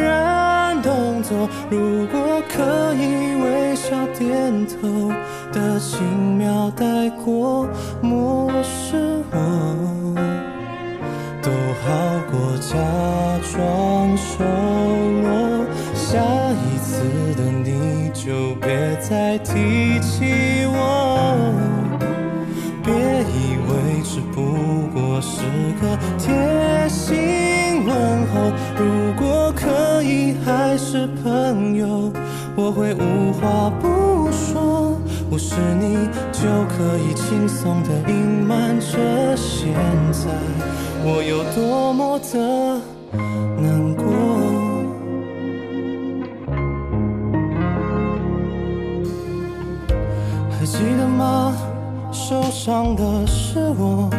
[0.00, 5.10] 然动作，如果可以微笑点头
[5.52, 7.68] 的轻描带过，
[8.00, 9.36] 漠视我，
[11.86, 12.76] 好过假
[13.52, 15.64] 装熟络。
[15.94, 16.18] 下
[16.52, 17.00] 一次
[17.36, 21.54] 的你就别再提起我，
[22.82, 25.42] 别以为只不过是
[25.80, 28.50] 个贴心问候。
[28.76, 32.12] 如果可以还是朋友，
[32.56, 34.98] 我会无话不说。
[35.30, 38.14] 不是你就可以轻松的隐
[38.46, 39.74] 瞒着现
[40.12, 40.30] 在
[41.08, 42.36] 我有多么的
[43.62, 44.04] 难过。
[50.50, 51.54] 还记得吗？
[52.10, 54.10] 受伤的是我，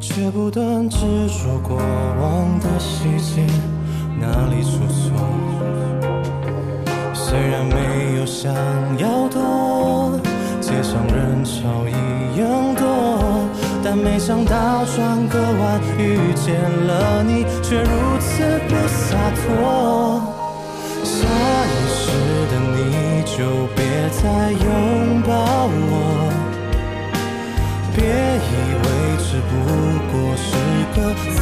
[0.00, 0.96] 却不断执
[1.28, 3.44] 着过往的细节，
[4.18, 5.12] 哪里出错？
[7.12, 8.54] 虽然没有想
[8.98, 10.18] 要多，
[10.62, 11.86] 街上人潮，
[14.02, 16.54] 没想到转个弯遇见
[16.86, 20.22] 了你，却如此不洒脱。
[21.02, 21.26] 下
[21.66, 22.02] 意识
[22.50, 22.78] 的你
[23.24, 23.36] 就
[23.74, 23.78] 别
[24.10, 24.22] 再
[24.52, 25.32] 拥抱
[25.68, 25.92] 我，
[27.94, 28.86] 别以为
[29.18, 29.50] 只不
[30.12, 30.46] 过是
[30.94, 30.96] 个
[31.34, 31.38] 自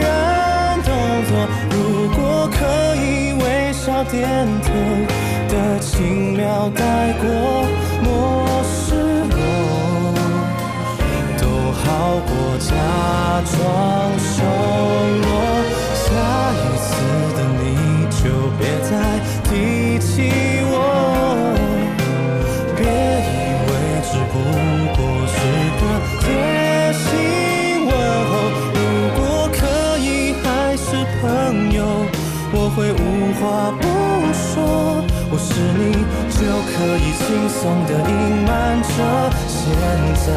[0.00, 0.04] 然
[0.82, 0.88] 动
[1.26, 1.30] 作，
[1.70, 1.74] 如
[2.14, 2.18] 果
[2.52, 2.56] 可
[2.96, 3.04] 以
[3.42, 4.16] 微笑点
[4.62, 4.66] 头
[5.48, 6.80] 的轻描带
[7.14, 7.24] 过，
[8.02, 8.06] 漠
[8.64, 8.85] 视
[11.96, 12.74] 好过假
[13.46, 13.56] 装
[14.18, 14.34] 熟
[15.22, 15.28] 络。
[15.94, 16.04] 下
[16.52, 16.86] 一次
[17.34, 17.64] 的你
[18.10, 18.18] 就
[18.58, 18.90] 别再
[19.44, 19.48] 提
[19.98, 20.06] 起
[20.68, 20.74] 我，
[22.76, 23.34] 别以
[23.66, 23.68] 为
[24.04, 24.34] 只不
[24.94, 24.98] 过
[25.32, 25.36] 是
[25.80, 25.82] 个
[26.20, 26.24] 贴
[26.92, 27.06] 心
[27.86, 27.90] 问
[28.28, 28.30] 候。
[28.74, 28.78] 如
[29.16, 29.18] 果
[29.56, 29.58] 可
[29.96, 30.06] 以
[30.44, 30.44] 还
[30.76, 30.84] 是
[31.22, 31.24] 朋
[31.72, 31.78] 友，
[32.52, 33.82] 我会无话不
[34.34, 34.44] 说。
[35.30, 35.80] 我是你
[36.30, 36.38] 就
[36.70, 38.12] 可以轻松的隐
[38.44, 38.86] 瞒着
[39.48, 39.56] 现
[40.14, 40.28] 在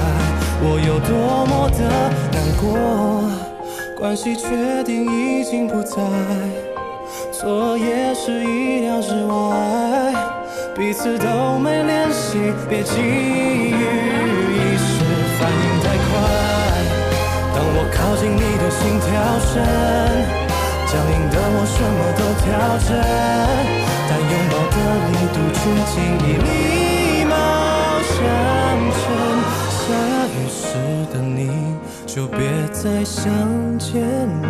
[0.61, 1.79] 我有多么的
[2.31, 2.67] 难过。
[3.97, 5.97] 关系确定已经不在，
[7.33, 9.33] 错也是意料之外，
[10.75, 15.03] 彼此都没联系，别急于一时
[15.37, 16.09] 反应太快。
[17.53, 19.09] 当我靠近你的心跳
[19.51, 19.59] 声，
[20.87, 22.47] 僵硬的我什么都调
[22.87, 22.89] 整，
[24.07, 24.77] 但拥抱的
[25.11, 25.59] 力度却
[25.91, 25.93] 轻
[26.23, 26.47] 易礼
[27.25, 27.31] 貌
[28.01, 28.48] 相称。
[30.39, 30.73] 下意识
[31.13, 31.49] 的你
[32.05, 32.39] 就别
[32.71, 33.31] 再想
[33.77, 34.01] 见
[34.43, 34.47] 我，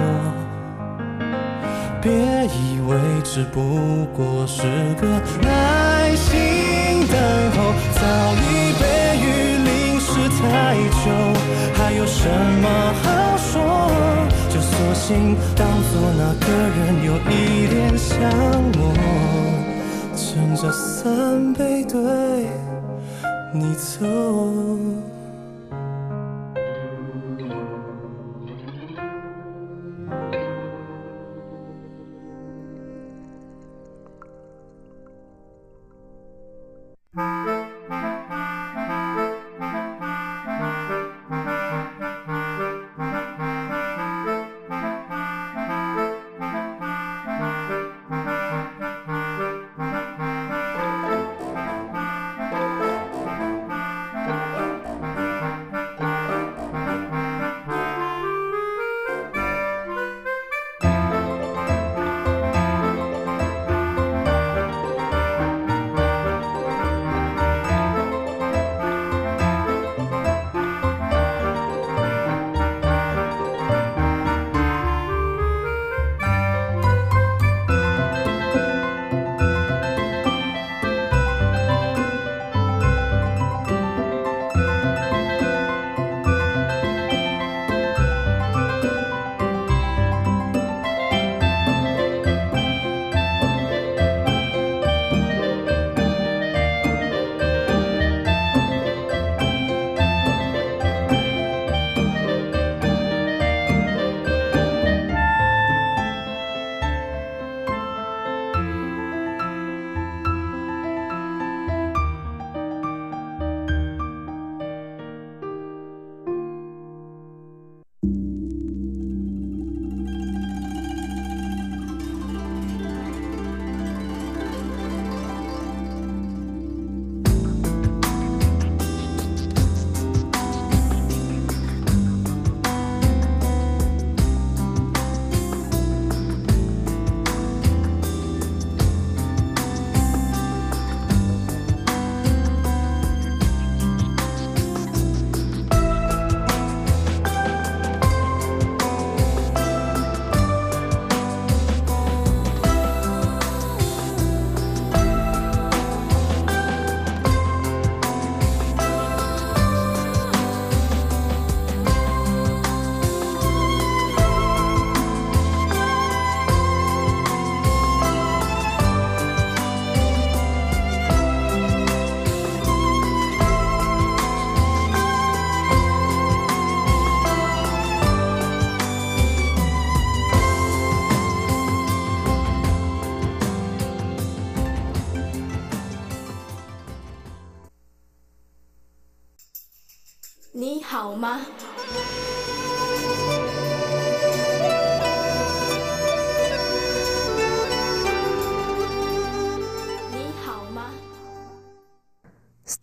[2.02, 2.12] 别
[2.46, 4.64] 以为只不过是
[4.96, 5.08] 个
[5.42, 7.18] 耐心等
[7.52, 8.02] 候，早
[8.36, 8.84] 已被
[9.18, 9.26] 雨
[9.66, 11.06] 淋湿太久，
[11.74, 12.30] 还有什
[12.62, 12.66] 么
[13.04, 13.58] 好说？
[14.50, 18.18] 就索性当作那个人有一点像
[18.78, 18.82] 我，
[20.16, 22.00] 撑着伞背对
[23.54, 24.06] 你走。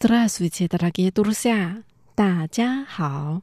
[0.06, 1.82] Здравствуйте, дорогие друзья!
[2.16, 3.42] 大家好!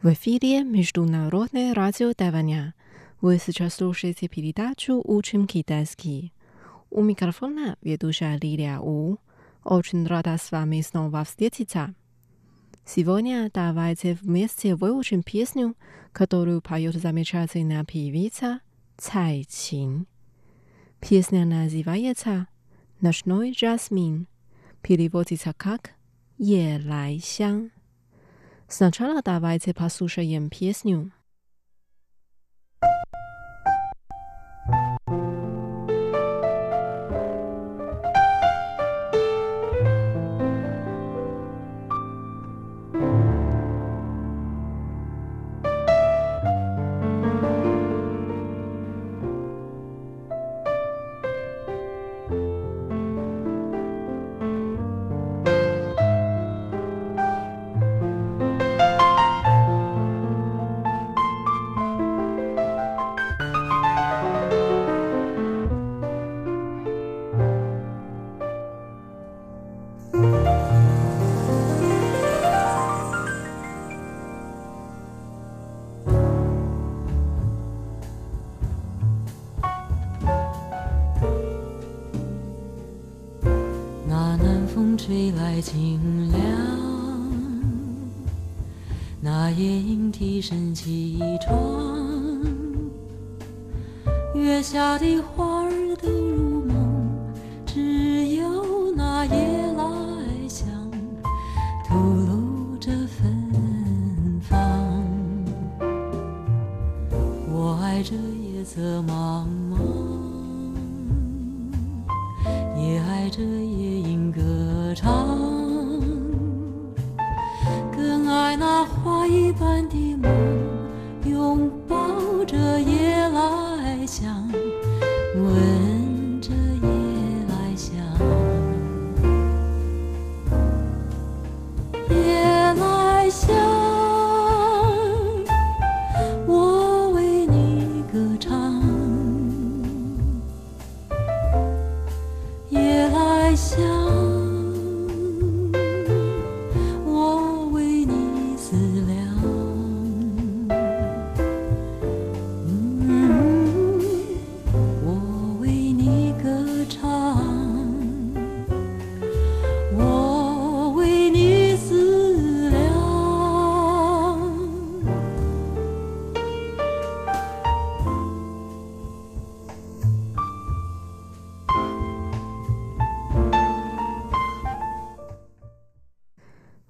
[0.00, 2.72] В эфире Международное радио Тайваня.
[3.20, 6.32] Вы сейчас слушаете передачу «Учим китайский».
[6.88, 9.18] У микрофона ведущая Лилия У.
[9.62, 11.94] Очень рада с вами снова встретиться.
[12.86, 15.76] Сегодня давайте вместе выучим песню,
[16.12, 18.60] которую поет замечательная певица
[18.96, 20.06] Цай Чин.
[20.98, 22.46] Песня называется
[23.02, 24.28] «Ночной жасмин».
[24.84, 25.92] Переводится как
[26.41, 27.69] «Е лай 香».
[28.69, 31.11] Сначала давайте послушаем песню.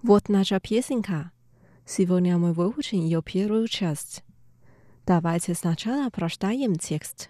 [0.10, 1.32] Вот наша песенка.
[1.86, 4.24] Сегодня мы выучим ее первую часть.
[5.06, 7.30] Давайте сначала прочитаем текст.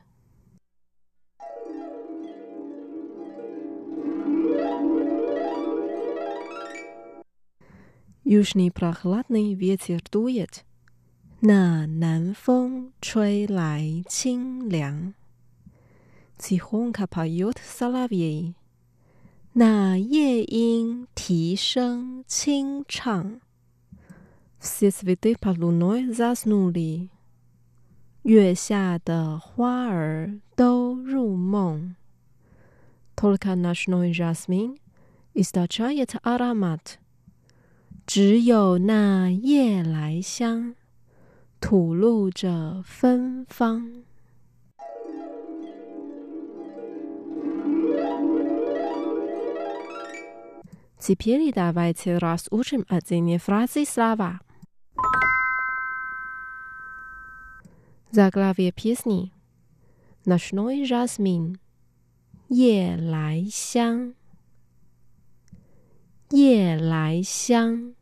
[8.23, 10.63] Южный прохладный ветер дует.
[11.41, 15.15] На Нанфон Чуэй Лай Чин Лян.
[16.37, 18.55] Тихонько поет соловей.
[19.59, 23.41] 那夜莺啼声清唱。
[28.21, 31.97] 月下的花儿都入梦。
[38.07, 40.73] 只有那夜来香
[41.59, 44.03] 吐露着芬芳。
[50.98, 54.40] Теперь давайте разучим отдельные фразы и слова.
[58.10, 59.32] Заглавие песни.
[60.24, 61.58] Ночной жасмин.
[62.50, 64.14] 夜来香，
[66.30, 67.94] 夜来香。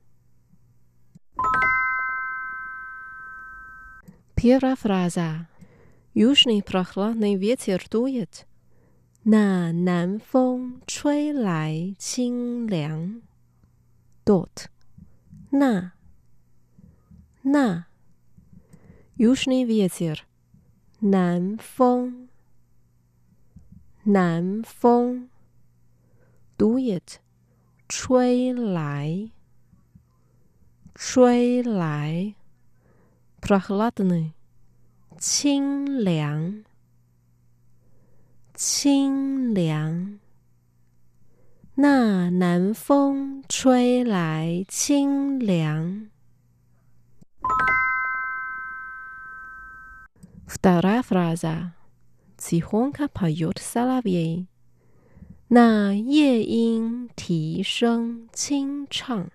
[4.35, 5.49] Первая фраза.
[6.13, 8.46] Южный прохладный ветер дует.
[9.27, 13.23] 那南风吹来清凉。
[14.25, 14.67] Dort，
[15.51, 15.93] 那，
[17.43, 17.87] 那，
[19.17, 20.21] Южный ветер，
[21.01, 22.29] 南风，
[24.05, 25.29] 南风，
[26.57, 27.17] Duet，
[27.89, 29.31] 吹来，
[30.95, 32.35] 吹来，
[33.41, 34.33] прохладный，
[35.19, 36.65] 清凉，
[38.57, 40.19] 清凉。
[41.75, 46.09] 那南风吹来清凉。
[50.47, 51.73] Вторая фраза.
[52.37, 54.47] Тихонько поет соловей.
[55.49, 59.31] 那夜莺啼声清唱。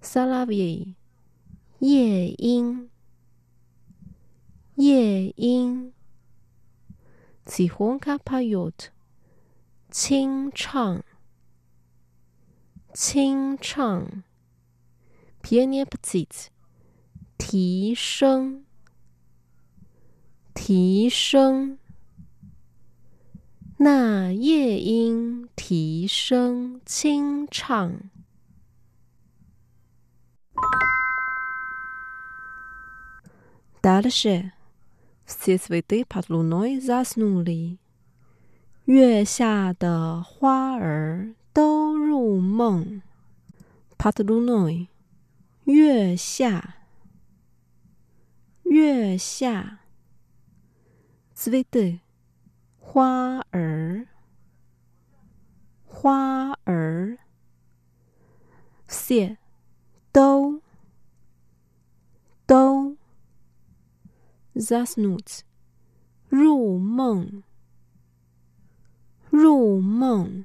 [0.00, 0.94] Соловей，
[1.80, 2.88] 夜莺，
[4.76, 5.92] 夜莺。
[7.45, 8.89] 起哄卡帕尤特，
[9.91, 11.03] 清唱，
[12.93, 14.23] 清唱，
[15.41, 16.27] 皮涅普吉，
[17.37, 18.63] 提升，
[20.53, 21.77] 提升，
[23.77, 28.09] 那夜莺提升清唱。
[33.81, 34.53] 达的是。
[35.24, 37.78] все цветы под луной заснули，
[38.86, 43.02] 月下的花儿都入梦。
[43.96, 44.88] Под луной，
[45.64, 46.76] 月下，
[48.64, 49.80] 月下。
[51.34, 52.00] цветы，
[52.80, 54.06] 花儿，
[55.84, 57.18] 花儿。
[58.86, 59.36] все，
[60.12, 60.60] 都，
[62.46, 62.91] 都。
[64.54, 65.42] Заснуть，
[66.28, 67.42] 入梦，
[69.30, 70.44] 入梦。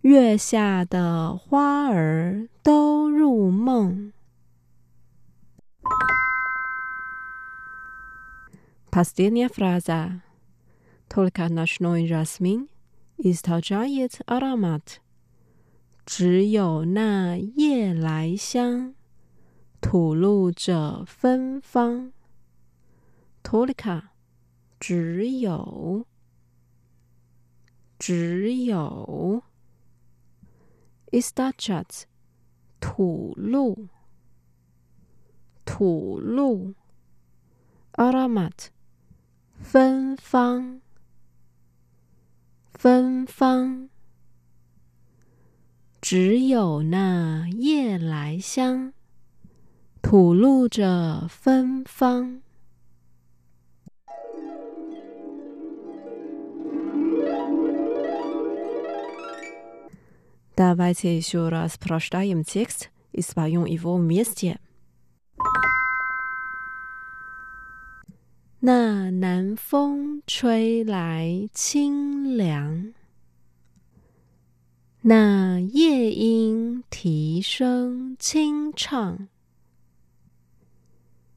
[0.00, 4.12] 月下的花儿都入梦。
[8.90, 10.22] Последняя фраза.
[11.08, 12.68] Только ночной жасмин
[13.18, 15.00] источает аромат.
[16.04, 18.94] 只有那夜来香。
[19.95, 22.11] 吐露着芬芳。
[23.41, 24.09] Tolika，
[24.77, 26.05] 只有，
[27.97, 29.41] 只有。
[31.13, 32.03] Istachat，
[32.81, 33.87] 吐露，
[35.63, 36.73] 吐露。
[37.93, 38.67] Aromat，
[39.61, 40.81] 芬芳，
[42.73, 43.89] 芬芳。
[46.01, 48.91] 只有那夜来香。
[50.07, 52.39] 吐露着芬芳。
[60.53, 62.59] 打開書上的第一段文字，
[63.15, 64.55] 是關於這個名詞。
[68.59, 72.93] 那南風吹來，清涼；
[75.01, 79.27] 那夜鶯啼聲，清唱。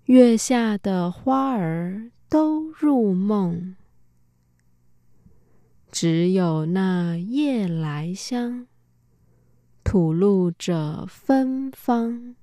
[0.08, 3.76] 月下的花儿都入梦，
[5.92, 8.66] 只有那夜来香
[9.84, 12.36] 吐露着芬芳。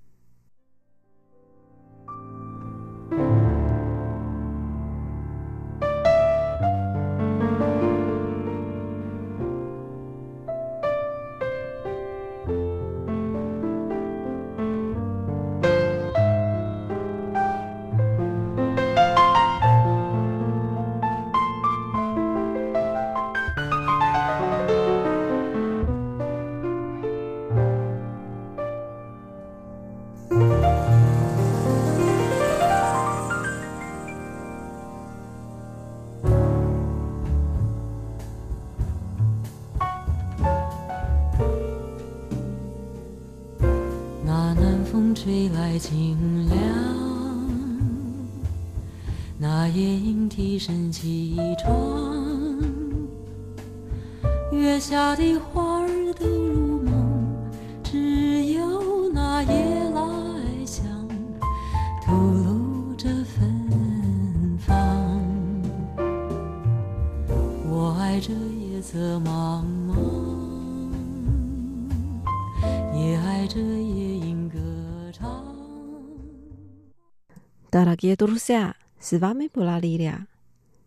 [77.96, 80.28] Дорогие друзья, с вами была Лилия.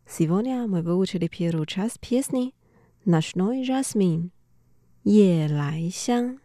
[0.06, 2.54] Сегодня мы выучили первую часть песни
[3.06, 4.30] «Ночной жасмин»–
[5.04, 6.38] «Е лай сян».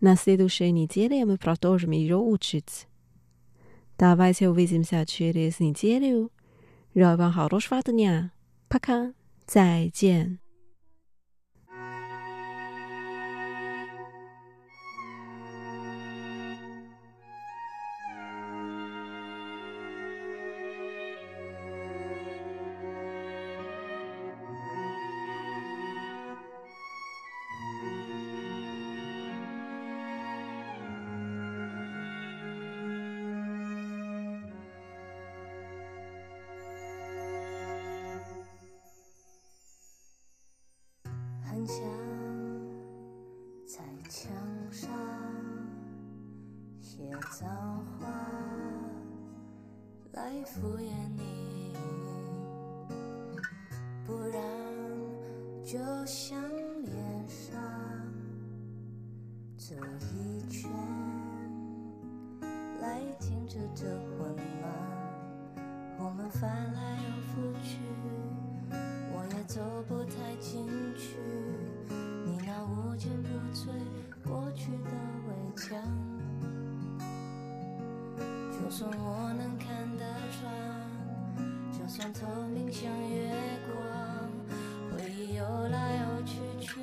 [0.00, 2.88] На следующей неделе мы продолжим ее учить.
[3.96, 6.32] Давайте увидимся через неделю.
[6.92, 8.32] Желаю вам хорошего дня.
[8.66, 9.14] Пока.
[9.46, 10.40] 再见。
[50.30, 51.74] 来敷衍你，
[54.06, 54.40] 不然
[55.64, 55.76] 就
[56.06, 56.40] 像
[56.84, 56.94] 脸
[57.26, 57.60] 上
[59.58, 59.74] 这
[60.14, 60.70] 一圈
[62.80, 64.72] 来停止这混乱，
[65.98, 67.80] 我们翻来又覆去，
[68.70, 70.64] 我也走不太进
[70.96, 71.18] 去。
[72.24, 73.66] 你那无坚不摧
[74.22, 74.90] 过去的
[75.26, 75.76] 围墙，
[78.52, 79.29] 就算我
[82.00, 83.30] 像，透明像月
[83.66, 83.76] 光，
[84.90, 86.80] 回忆游来游去却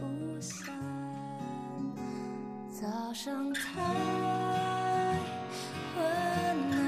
[0.00, 0.74] 不散。
[2.68, 3.60] 早上太
[5.94, 6.04] 昏
[6.72, 6.82] 暗，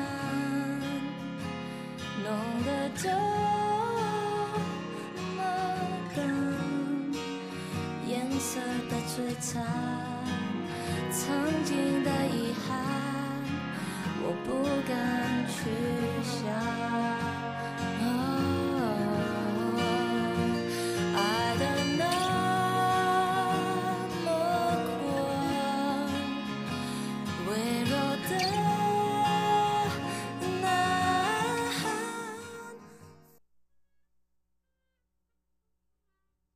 [2.25, 2.27] 弄
[2.65, 3.09] 得这
[5.37, 5.39] 么
[6.17, 6.19] 淡，
[8.09, 8.59] 颜色
[8.91, 9.65] 的摧残，
[11.13, 12.77] 曾经的遗憾，
[14.25, 14.49] 我不
[14.89, 15.55] 敢去
[16.25, 17.16] 想。